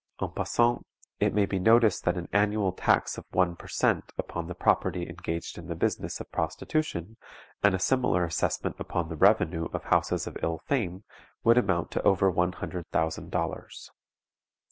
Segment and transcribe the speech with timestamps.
[0.19, 0.83] En passant,
[1.19, 4.11] it may be noticed that an annual tax of one per cent.
[4.17, 7.17] upon the property engaged in the business of prostitution,
[7.61, 11.03] and a similar assessment upon the revenue of houses of ill fame,
[11.43, 13.91] would amount to over one hundred thousand dollars.